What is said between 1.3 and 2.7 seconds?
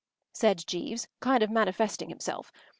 of manifesting himself.